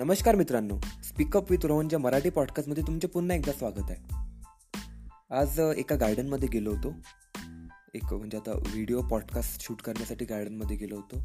नमस्कार 0.00 0.34
मित्रांनो 0.34 0.78
speak up 1.04 1.50
with 1.50 1.66
रोहनच्या 1.66 1.98
मराठी 1.98 2.30
पॉडकास्टमध्ये 2.30 2.82
तुमचे 2.86 3.08
पुन्हा 3.08 3.36
एकदा 3.36 3.52
स्वागत 3.52 3.90
आहे. 3.90 4.14
आज 5.30 5.60
एका 5.76 5.96
गार्डनमध्ये 5.96 6.48
गेलो 6.48 6.70
होतो. 6.70 6.94
एक 7.94 8.14
म्हणजे 8.14 8.38
आता 8.38 8.52
व्हिडिओ 8.52 9.02
पॉडकास्ट 9.02 9.60
शूट 9.60 9.82
करण्यासाठी 9.82 10.24
गार्डनमध्ये 10.24 10.76
गेलो 10.76 10.96
होतो. 10.96 11.20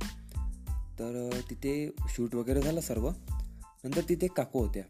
तर 0.99 1.29
तिथे 1.49 1.95
शूट 2.09 2.35
वगैरे 2.35 2.61
झालं 2.61 2.79
सर्व. 2.79 3.09
नंतर 3.83 4.01
तिथे 4.09 4.27
काकू 4.27 4.59
होत्या. 4.59 4.83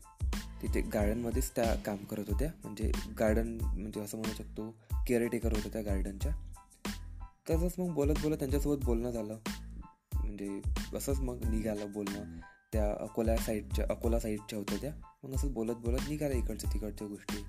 तिथे 0.62 0.82
गार्डनमध्येच 0.82 1.52
त्या 1.56 1.76
काम 1.76 1.98
करत 1.98 2.26
होत्या. 2.28 2.52
म्हणजे 2.64 2.92
गार्डन 3.20 3.58
म्हणजे 3.62 4.02
असं 4.02 4.18
म्हणू 4.18 4.44
शकतो 4.44 4.76
केअरटेकर 5.08 5.54
होत्या 5.54 5.72
त्या 5.74 5.82
गार्डनच्या 5.82 6.32
तसंच 7.50 7.74
मग 7.78 7.94
बोलत 7.94 8.16
बोलत 8.24 8.38
त्यांच्यासोबत 8.38 8.86
बोलणं 8.86 9.12
झालं. 9.12 9.38
म्हणजे 10.14 10.62
असंच 10.96 11.20
मग 11.20 11.38
निघालं 11.46 11.92
बोलणं. 11.92 12.40
त्या 12.74 12.96
अकोला 13.00 13.38
साईडच्या 13.38 13.86
अकोला 13.90 14.20
साईडच्या 14.20 14.60
होत्या 14.60 14.78
त्या. 14.82 14.92
मग 15.24 15.36
असं 15.36 15.54
बोलत 15.54 15.76
बोलत 15.76 16.10
निघाल्या 16.10 16.38
इकडच्या 16.38 16.74
तिकडच्या 16.74 17.08
गोष्टी. 17.08 17.44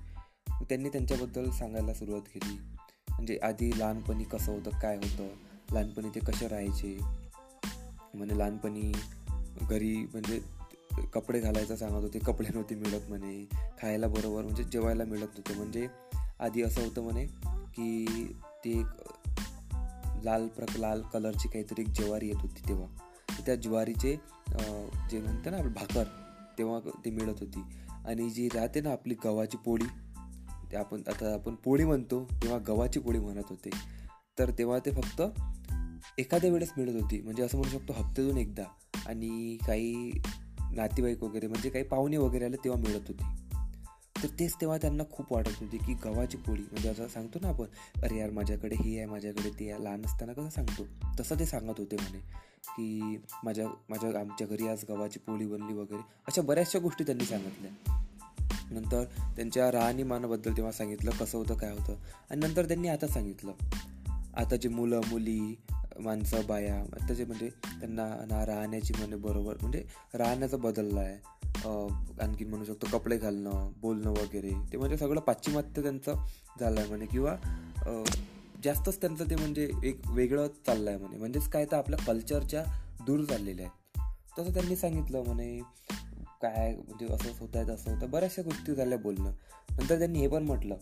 त्यांनी 0.69 0.89
त्यांच्याबद्दल 0.89 1.49
सांगायला 1.49 1.93
सुरुवात 1.93 2.21
केली. 2.21 2.57
म्हणजे 3.09 3.37
आधी 3.43 3.79
लहानपणी 3.79 4.23
कसं 4.23 4.51
होतं 4.51 4.79
काय 4.79 4.97
होतं 4.97 5.27
लहानपणी 5.71 6.09
ते 6.15 6.19
कसे 6.19 6.47
राहायचे? 6.47 6.97
म्हणजे 8.13 8.37
लहानपणी 8.37 8.91
घरी 9.69 9.95
म्हणजे 9.97 10.41
कपडे 11.13 11.39
घालायचं 11.39 11.75
सांगत 11.75 12.03
होते 12.03 12.19
कपडे 12.19 12.47
नव्हते 12.49 12.75
मिळत 12.75 13.09
म्हणे. 13.09 13.47
खायला 13.81 14.07
बरोबर 14.07 14.43
म्हणजे 14.43 14.63
जेवायला 14.63 15.03
मिळत 15.03 15.21
नव्हते. 15.21 15.53
म्हणजे 15.53 15.87
आधी 16.39 16.61
असं 16.61 16.83
होतं 16.83 17.01
म्हणे 17.01 17.25
की 17.75 18.05
ते 18.65 18.81
लाल 20.23 20.47
प्रक 20.47 20.77
लाल 20.77 21.01
कलरची 21.01 21.47
काहीतरी 21.47 21.81
एक 21.81 21.87
जेवारी 21.87 22.27
येत 22.27 22.41
होती 22.41 22.67
तेव्हा. 22.67 23.06
त्या 23.47 23.55
ज्वारीचे 23.55 24.15
जे 25.11 25.19
म्हणते 25.21 25.49
ना 25.49 25.57
भाकर 25.57 26.03
तेव्हा 26.57 26.79
ते 27.05 27.09
मिळत 27.09 27.35
होती. 27.39 27.61
आणि 28.05 28.29
जी 28.29 28.47
राहते 28.47 28.81
ना 28.81 28.91
आपली 28.91 29.15
गव्हाची 29.25 29.57
पोळी 29.57 29.85
ते 30.71 30.77
आपण 30.77 31.01
आता 31.07 31.33
आपण 31.33 31.55
पोळी 31.55 31.85
म्हणतो 31.85 32.27
तेव्हा 32.43 32.59
गव्हाची 32.67 32.99
पोळी 32.99 33.19
म्हणत 33.19 33.43
होते. 33.49 33.69
तर 34.39 34.51
तेव्हा 34.51 34.79
ते 34.79 34.91
फक्त 34.91 35.21
एखाद्या 36.17 36.51
वेळेस 36.51 36.71
मिळत 36.77 37.01
होती. 37.01 37.21
म्हणजे 37.21 37.43
असं 37.43 37.57
म्हणू 37.57 37.79
शकतो 37.79 37.93
हप्त्यातून 37.93 38.37
एकदा. 38.37 38.63
आणि 39.07 39.57
काही 39.67 40.11
नातेवाईक 40.71 41.23
वगैरे 41.23 41.47
म्हणजे 41.47 41.69
काही 41.69 41.85
पाहुणे 41.85 42.17
वगैरे 42.17 42.45
आले 42.45 42.57
तेव्हा 42.63 42.81
मिळत 42.81 43.01
होती. 43.07 43.23
तर 44.23 44.27
तेच 44.39 44.55
तेव्हा 44.61 44.77
त्यांना 44.77 45.03
खूप 45.11 45.33
वाटत 45.33 45.57
होती 45.59 45.77
की 45.77 45.93
गव्हाची 45.93 46.37
पोळी 46.37 46.61
म्हणजे 46.61 46.89
असं 46.89 47.07
सांगतो 47.07 47.39
ना 47.41 47.47
आपण 47.47 47.65
अरे 48.03 48.17
यार 48.17 48.29
माझ्याकडे 48.29 48.75
हे 48.75 48.97
आहे 48.97 49.05
माझ्याकडे 49.05 49.49
ते 49.49 49.71
आहे. 49.71 49.83
लहान 49.83 50.05
असताना 50.05 50.33
कसं 50.33 50.49
सांगतो? 50.49 50.85
तसं 51.19 51.39
ते 51.39 51.45
सांगत 51.45 51.73
होते 51.77 51.95
म्हणे. 51.95 52.19
की 52.67 53.17
माझ्या 53.43 53.67
माझ्या 53.89 54.19
आमच्या 54.19 54.47
घरी 54.47 54.67
आज 54.67 54.83
गव्हाची 54.89 55.19
पोळी 55.19 55.45
बनली 55.45 55.73
वगैरे 55.73 56.01
अशा 56.27 56.41
बऱ्याचशा 56.41 56.79
गोष्टी 56.79 57.03
त्यांनी 57.03 57.25
सांगितल्या. 57.25 57.71
नंतर 58.71 59.03
त्यांच्या 59.35 59.71
राहणीमानाबद्दल 59.71 60.51
तेव्हा 60.51 60.71
सांगितलं 60.71 61.11
कसं 61.11 61.37
होतं 61.37 61.53
काय 61.53 61.71
होतं. 61.71 61.95
आणि 62.29 62.47
नंतर 62.47 62.65
त्यांनी 62.65 62.87
आता 62.87 63.07
सांगितलं. 63.07 63.51
आताची 64.35 64.67
मुलं 64.67 65.01
मुली 65.07 65.55
माणसं 65.99 66.41
बाया 66.47 66.75
आताचे 66.75 67.25
म्हणजे 67.25 67.49
त्यांना 67.65 68.07
ना 68.27 68.45
राहण्याची 68.45 68.93
म्हणजे 68.97 69.15
बरोबर 69.15 69.55
म्हणजे 69.61 69.83
राहण्याचं 70.13 70.61
बदललं 70.61 70.99
आहे. 70.99 71.37
आणखी 72.21 72.45
म्हणू 72.45 72.65
शकतो 72.65 72.87
कपडे 72.91 73.17
घालणं 73.17 73.71
बोलणं 73.81 74.09
वगैरे 74.09 74.51
ते 74.73 74.77
म्हणजे 74.77 74.97
सगळं 74.97 75.19
पाश्चिमात्य 75.19 75.81
त्यांचं 75.81 76.15
झालं 76.59 76.79
आहे 76.79 76.89
म्हणे. 76.89 77.05
किंवा 77.05 77.35
जास्तच 78.63 79.01
त्यांचं 79.01 79.25
ते 79.29 79.35
म्हणजे 79.35 79.69
एक 79.83 79.99
वेगळं 80.07 80.47
चाललं 80.65 80.89
आहे 80.89 80.99
म्हणे. 80.99 81.17
म्हणजेच 81.17 81.47
काय 81.49 81.65
तर 81.65 81.77
आपल्या 81.77 81.99
कल्चरच्या 82.05 82.63
दूर 83.05 83.23
चाललेल्या 83.23 83.65
आहेत 83.65 84.39
तसं 84.39 84.53
त्यांनी 84.53 84.75
सांगितलं 84.75 85.23
म्हणे 85.23 85.59
काय 86.41 86.75
म्हणजे 86.75 87.13
असंच 87.13 87.39
होत 87.39 87.55
आहे 87.55 87.67
तसं 87.67 87.93
होतं 87.93 88.09
बऱ्याचशा 88.11 88.41
गोष्टी 88.41 88.75
झाल्या 88.75 88.97
बोलणं. 88.97 89.31
नंतर 89.69 89.97
त्यांनी 89.97 90.19
हे 90.19 90.27
पण 90.27 90.43
म्हटलं. 90.43 90.75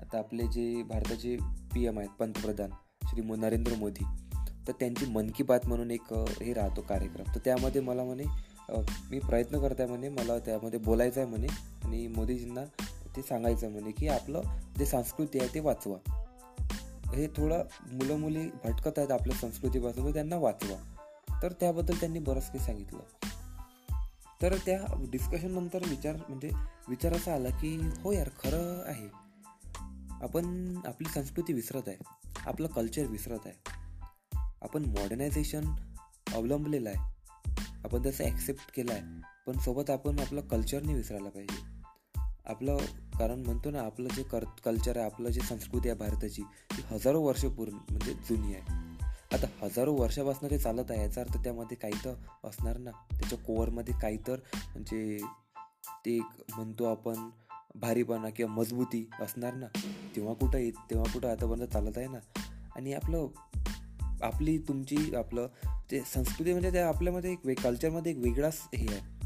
आता 0.00 0.18
आपले 0.18 0.46
जे 0.46 0.82
भारताचे 0.82 1.36
पी 1.74 1.84
एम 1.86 1.98
आहेत 1.98 2.10
पंतप्रधान 2.10 2.70
श्री 3.02 3.22
नरेंद्र 3.36 3.74
मोदी 3.74 4.04
तर 4.68 4.72
त्यांची 4.80 5.06
मन 5.06 5.30
की 5.36 5.42
बात 5.42 5.66
म्हणून 5.66 5.90
एक 5.90 6.12
हे 6.12 6.52
राहतो 6.52 6.80
कार्यक्रम. 6.80 7.24
तर 7.34 7.40
त्यामध्ये 7.44 7.80
मला 7.80 8.04
म्हणे 8.04 8.24
मी 9.10 9.18
प्रयत्न 9.18 9.60
करत 9.60 9.80
आहे 9.80 9.88
म्हणे 9.88 10.08
मला 10.08 10.38
त्यामध्ये 10.38 10.78
बोलायचं 10.78 11.20
आहे 11.20 11.28
म्हणे 11.30 11.46
आणि 11.84 12.06
मोदीजींना 12.06 12.64
ते 13.16 13.22
सांगायचं 13.22 13.66
आहे 13.66 13.74
म्हणे 13.74 13.90
की 13.90 14.08
आपलं 14.08 14.42
जे 14.78 14.86
संस्कृती 14.86 15.38
आहे 15.38 15.54
ते 15.54 15.60
वाचवा. 15.60 15.96
हे 17.14 17.26
थोडं 17.26 17.62
मुलं 17.92 18.18
मुली 18.18 18.50
भटकत 18.64 18.98
आहेत 18.98 19.10
आपल्या 19.10 19.36
संस्कृतीपासून 19.36 20.06
तर 20.06 20.12
त्यांना 20.12 20.36
वाचवा. 20.36 20.96
तर 21.42 21.52
त्याबद्दल 21.52 21.94
त्यांनी 22.00 22.18
बरंच 22.18 22.46
काही 22.46 22.58
सांगितलं. 22.58 22.98
तर 24.42 24.56
त्या 24.56 25.04
डिस्कशन 25.10 25.50
नंतर 25.50 25.78
विचार 25.88 26.16
म्हणजे 26.28 26.50
विचार 26.88 27.12
असा 27.12 27.34
आला 27.34 27.48
की 27.48 27.76
हो 27.76 28.12
यार 28.12 28.28
खरं 28.28 28.88
आहे. 28.88 29.08
आपण 30.24 30.74
आपली 30.86 31.08
संस्कृती 31.08 31.52
विसरत 31.52 31.82
आहे. 31.86 31.96
आपलं 32.46 32.68
कल्चर 32.68 33.04
विसरत 33.04 33.38
आहे. 33.44 33.70
आपण 34.62 34.84
मॉडर्नायझेशन 34.84 35.64
अवलंबलेलं 36.34 36.90
आहे. 36.90 36.98
आपण 37.84 38.06
तसं 38.06 38.24
ॲक्सेप्ट 38.24 38.74
केलं 38.74 38.92
आहे. 38.92 39.02
पण 39.46 39.58
सोबत 39.58 39.90
आपण 39.90 40.18
आपलं 40.18 40.40
कल्चरने 40.40 40.94
विसरायला 40.94 41.28
पाहिजे. 41.28 41.80
आपलं 42.46 42.76
कारण 43.20 43.40
म्हणतो 43.40 43.70
ना 43.70 43.80
आपलं 43.80 44.08
जे 44.16 44.22
कर 44.22 44.44
कल्चर 44.64 44.96
आहे 44.96 45.06
आपलं 45.06 45.30
जे 45.30 45.40
संस्कृती 45.40 45.88
आहे 45.88 45.98
भारताची 45.98 46.42
ती 46.42 46.82
हजारो 46.90 47.22
वर्ष 47.22 47.44
पूर्ण 47.44 47.72
म्हणजे 47.72 48.12
जुनी 48.12 48.54
आहे. 48.54 48.62
आता 49.32 49.46
हजारो 49.62 49.94
वर्षापासून 49.94 50.50
ते 50.50 50.58
चालत 50.58 50.90
आहे 50.90 51.00
याचा 51.00 51.20
अर्थ 51.20 51.36
त्यामध्ये 51.36 51.76
काही 51.76 51.92
तर 52.04 52.14
असणार 52.44 52.78
ना. 52.78 52.90
त्याच्या 52.90 53.38
कोवरमध्ये 53.38 53.94
काही 54.02 54.16
तर 54.16 54.36
म्हणजे 54.54 55.18
ते 56.06 56.18
म्हणतो 56.56 56.84
आपण 56.84 57.30
भारीपणा 57.74 58.28
किंवा 58.28 58.52
मजबूती 58.52 59.10
असणार 59.20 59.54
ना. 59.54 59.66
तेव्हा 60.16 60.34
कुठं 60.34 60.58
येत 60.58 60.72
तेव्हा 60.90 61.12
कुठं 61.12 61.28
आतापर्यंत 61.28 61.68
चालत 61.68 61.98
आहे 61.98 62.06
ना. 62.06 62.18
आणि 62.76 62.92
आपलं 62.92 63.26
आपली 64.22 64.58
तुमची 64.58 65.14
आपलं 65.14 65.46
ते 65.90 66.00
संस्कृती 66.00 66.52
म्हणजे 66.52 66.72
त्या 66.72 66.88
आपल्यामध्ये 66.88 67.32
एक 67.32 67.38
वे 67.44 67.54
कल्चरमध्ये 67.54 68.12
एक 68.12 68.18
वेगळाच 68.18 68.68
हे 68.74 68.86
आहे. 68.94 69.19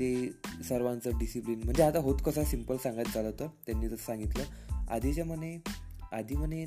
ते 0.00 0.30
सर्वांचं 0.68 1.18
डिसिप्लिन 1.18 1.60
म्हणजे 1.64 1.82
आता 1.82 1.98
होत 1.98 2.18
कसं 2.24 2.44
सिंपल 2.44 2.76
सांगायचं 2.76 3.10
झालं 3.14 3.30
तर 3.30 3.46
त्यांनी 3.66 3.88
जसं 3.88 4.04
सांगितलं 4.04 4.44
आधीच्या 4.88 5.24
म्हणे 5.24 5.56
आधी 6.12 6.36
म्हणे 6.36 6.64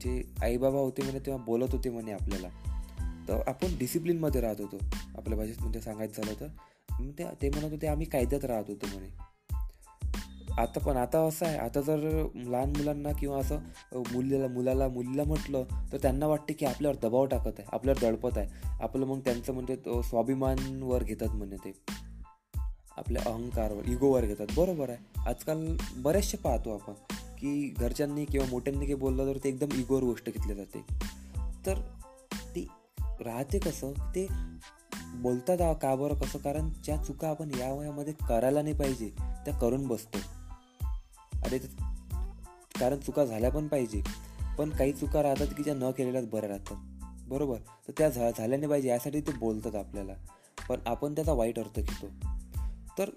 जे 0.00 0.22
आईबाबा 0.42 0.78
होते 0.78 1.02
म्हणे 1.02 1.18
तेव्हा 1.18 1.44
बोलत 1.44 1.72
होते 1.72 1.90
म्हणे 1.90 2.12
आपल्याला. 2.12 2.48
तर 3.28 3.40
आपण 3.46 3.76
डिसिप्लिनमध्ये 3.78 4.40
राहत 4.40 4.60
होतो. 4.60 4.78
आपल्या 5.18 5.38
भाषेत 5.38 5.60
म्हणजे 5.60 5.80
सांगायचं 5.80 6.22
झालं 6.22 6.34
तर 7.18 7.32
ते 7.42 7.48
म्हणत 7.48 7.72
होते 7.72 7.86
आम्ही 7.86 8.06
कायद्यात 8.06 8.44
राहत 8.44 8.64
होतो 8.68 8.86
म्हणे. 8.86 9.08
आता 10.58 10.80
पण 10.80 10.96
आता 10.96 11.18
असं 11.26 11.46
आहे 11.46 11.58
आता 11.58 11.80
जर 11.80 11.98
लहान 12.34 12.70
मुलांना 12.70 13.12
किंवा 13.12 13.38
असं 13.38 13.58
मुलीला 14.12 14.48
मुलाला 14.48 14.88
मुलीला 14.88 15.24
म्हटलं 15.24 15.64
तर 15.92 15.96
त्यांना 15.96 16.26
वाटते 16.26 16.52
की 16.52 16.66
आपल्यावर 16.66 16.96
दबाव 17.02 17.26
टाकत 17.26 17.58
आहे 17.58 17.68
आपल्यावर 17.72 18.10
दडपत 18.10 18.38
आहे. 18.38 18.48
आपलं 18.80 19.06
मग 19.06 19.20
त्यांचं 19.20 19.52
म्हणजे 19.54 19.76
स्वाभिमानवर 20.02 21.04
घेतात 21.04 21.28
म्हणे 21.28 21.56
ते. 21.56 21.72
आपल्या 22.96 23.22
अहंकारवर 23.26 23.84
इगोवर 23.88 24.24
घेतात. 24.24 24.46
बरोबर 24.56 24.90
आहे. 24.90 25.20
आजकाल 25.28 25.76
बरेचसे 25.96 26.36
पाहतो 26.36 26.74
आपण 26.74 26.92
की 27.38 27.74
घरच्यांनी 27.78 28.24
किंवा 28.24 28.46
मोठ्यांनी 28.46 28.84
काही 28.86 28.94
बोललं 28.94 29.32
तर 29.32 29.38
ते 29.44 29.48
एकदम 29.48 29.78
इगोवर 29.78 30.02
गोष्ट 30.02 30.26
घेतली 30.26 30.54
जाते. 30.54 30.84
तर 31.66 31.78
ते 32.56 32.66
राहते 33.20 33.58
कसं? 33.58 33.92
ते 33.92 34.26
बोलतात 35.14 35.74
का 35.82 35.94
बरं? 35.94 36.14
कसं? 36.14 36.38
कारण 36.38 36.70
ज्या 36.84 36.96
चुका 36.96 37.28
आपण 37.28 37.50
या 37.58 37.72
वयामध्ये 37.72 38.14
करायला 38.28 38.62
नाही 38.62 38.74
पाहिजे 38.74 39.08
त्या 39.18 39.54
करून 39.54 39.86
बसतो. 39.86 40.18
अरे 41.44 41.58
कारण 42.80 42.96
चुका 42.96 43.24
झाल्या 43.24 43.50
पण 43.50 43.68
पाहिजे. 43.68 44.02
पण 44.58 44.70
काही 44.70 44.92
चुका 44.92 45.22
राहतात 45.22 45.46
की 45.46 45.62
ज्या 45.62 45.74
न 45.74 45.90
केलेल्याच 45.90 46.30
बऱ्या 46.30 46.48
राहतात. 46.48 46.76
बरोबर? 47.28 47.56
तर 47.56 47.92
त्या 47.98 48.08
झा 48.08 48.30
झाल्या 48.38 48.58
नाही 48.58 48.70
पाहिजे 48.70 48.88
यासाठी 48.88 49.20
ते 49.20 49.32
बोलतात 49.32 49.74
आपल्याला. 49.74 50.12
पण 50.68 50.76
आपण 50.86 51.14
त्याचा 51.14 51.32
वाईट 51.32 51.58
अर्थ 51.58 51.80
घेतो. 51.80 52.29
तर 53.00 53.10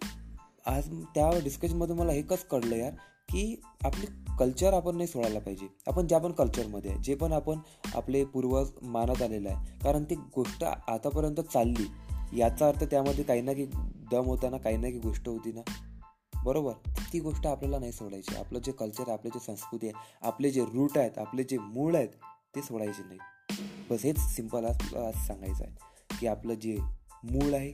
आज 0.66 0.88
त्या 1.16 1.30
डिस्कशनमध्ये 1.44 1.96
मला 1.96 2.14
एकच 2.14 2.44
कळलं 2.46 2.76
यार 2.76 2.92
की 3.30 3.56
आपली 3.86 4.06
कल्चर 4.40 4.74
आपण 4.74 4.96
नाही 4.96 5.08
सोडायला 5.08 5.40
पाहिजे. 5.40 5.68
आपण 5.88 6.08
ज्या 6.08 6.20
पण 6.20 6.32
कल्चरमध्ये 6.32 6.92
आहे 6.92 7.02
जे 7.04 7.16
पण 7.16 7.34
आपण 7.34 7.60
आपले 7.96 8.24
पूर्वज 8.26 8.70
मानत 8.82 9.22
आलेलं 9.22 9.50
आहे 9.50 9.78
कारण 9.84 10.04
ती 10.04 10.16
गोष्ट 10.36 10.64
आतापर्यंत 10.64 11.40
चालली. 11.40 11.88
याचा 12.40 12.68
अर्थ 12.68 12.84
त्यामध्ये 12.84 13.24
काही 13.24 13.42
ना 13.42 13.54
काही 13.54 13.66
दम 14.12 14.26
होता 14.26 14.50
ना 14.50 14.58
काही 14.58 14.78
ना 14.78 14.82
काही 14.82 15.00
गोष्ट 15.00 15.28
होती 15.30 15.52
ना. 15.52 15.62
बरोबर? 16.46 16.74
ती 17.14 17.20
गोष्ट 17.20 17.48
आपल्याला 17.48 17.80
नाही 17.80 17.92
सोडायची. 17.92 18.36
आपलं 18.36 18.60
जे 18.60 18.72
कल्चर 18.72 19.04
आहे 19.08 19.14
आपली 19.14 19.30
जे 19.30 19.40
संस्कृती 19.40 19.88
आहे 19.88 20.28
आपले 20.28 20.52
जे 20.52 20.66
रूट 20.66 20.98
आहेत 20.98 21.18
आपले 21.18 21.44
जे 21.44 21.58
मूळ 21.58 21.96
आहेत 21.96 22.10
ते 22.56 22.62
सोडायचे 22.62 23.04
नाही. 23.04 23.20
बस 23.90 24.06
हेच 24.06 24.20
सिंपल 24.36 24.66
आज 24.66 25.28
सांगायचं 25.28 25.64
आहे 25.64 26.18
की 26.20 26.28
आपलं 26.28 26.54
जे 26.54 26.78
मूळ 27.24 27.54
आहे 27.54 27.72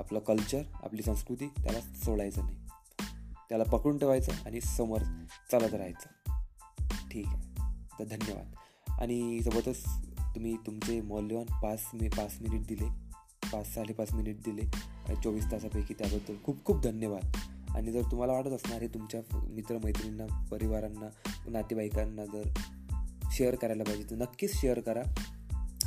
आपलं 0.00 0.18
कल्चर 0.18 0.62
आपली 0.74 1.02
संस्कृती 1.02 1.46
त्याला 1.46 1.80
सोडायचं 1.80 2.42
नाही. 2.44 2.56
त्याला 3.48 3.64
पकडून 3.64 3.98
ठेवायचं 3.98 4.32
आणि 4.46 4.60
समोर 4.60 5.00
चालत 5.50 5.74
राहायचं. 5.74 6.38
ठीक 7.10 7.26
आहे. 7.26 7.42
तर 7.98 8.04
धन्यवाद. 8.04 8.54
आणि 9.00 9.42
सोबतच 9.42 9.84
तुम्ही 10.34 10.56
तुमचे 10.66 11.00
मौल्यवान 11.00 11.60
पाच 11.60 11.82
मी 11.94 12.08
पाच 12.08 12.36
मिनिट 12.40 12.66
दिले. 12.66 12.88
पाच 13.52 13.74
साडेपाच 13.74 14.12
मिनिट 14.12 14.36
दिले. 14.42 14.62
चोवीस 15.14 15.44
तासापैकी 15.52 15.94
त्याबद्दल 15.94 16.34
खूप 16.44 16.64
खूप 16.64 16.80
धन्यवाद. 16.80 17.36
आणि 17.70 17.92
जर 17.92 18.02
तुम्हाला 18.10 18.32
वाटत 18.32 18.46
असणार 18.46 18.82
हे 18.82 18.88
तुमच्या 18.88 19.20
मित्रमैत्रिणींना 19.50 20.44
परिवारांना 20.50 21.08
नातेवाईकांना 21.50 22.24
जर 22.24 22.42
शेअर 23.32 23.54
करायला 23.54 23.84
पाहिजे 23.84 24.10
तर 24.10 24.16
नक्कीच 24.16 24.60
शेअर 24.60 24.80
करा. 24.80 25.02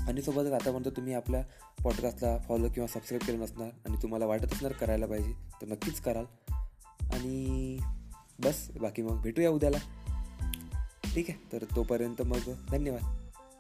आणि 0.08 0.22
सोबतच 0.22 0.52
आतापर्यंत 0.52 0.96
तुम्ही 0.96 1.14
आपल्या 1.14 1.44
पॉडकास्टला 1.84 2.38
फॉलो 2.38 2.70
किंवा 2.70 2.88
सबस्क्राईब 2.88 3.22
केलं 3.22 3.40
नसणार 3.40 3.70
आणि 3.86 3.98
तुम्हाला 4.02 4.26
वाटत 4.26 4.46
असणार 4.46 4.72
करायला 4.72 5.06
पाहिजे 5.06 5.34
तर 5.62 5.68
नक्कीच 5.68 6.02
कराल. 6.02 6.26
आणि 7.14 7.78
बस 8.40 8.72
बाकी 8.82 9.02
मग 9.02 9.22
भेटूया 9.22 9.50
उद्याला. 9.50 9.78
ठीक 11.16 11.30
आहे 11.30 11.52
तर 11.52 11.66
तोपर्यंत 11.76 12.22
मग 12.22 12.40
धन्यवाद. 12.72 13.04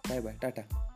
बाय 0.09 0.19
बाय 0.19 0.37
टाटा 0.41 0.89